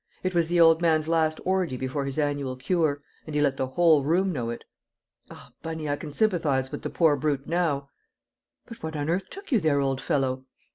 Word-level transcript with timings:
It 0.23 0.33
was 0.33 0.47
the 0.47 0.59
old 0.59 0.81
man's 0.81 1.07
last 1.07 1.39
orgy 1.45 1.77
before 1.77 2.05
his 2.05 2.17
annual 2.17 2.55
cure, 2.55 2.99
and 3.27 3.35
he 3.35 3.39
let 3.39 3.55
the 3.57 3.67
whole 3.67 4.01
room 4.03 4.31
know 4.31 4.49
it. 4.49 4.63
Ah, 5.29 5.51
Bunny, 5.61 5.87
I 5.87 5.95
can 5.95 6.11
sympathise 6.11 6.71
with 6.71 6.81
the 6.81 6.89
poor 6.89 7.15
brute 7.15 7.45
now!" 7.45 7.87
"But 8.65 8.81
what 8.81 8.95
on 8.95 9.11
earth 9.11 9.29
took 9.29 9.51
you 9.51 9.59
there, 9.59 9.79
old 9.79 10.01
fellow?" 10.01 10.45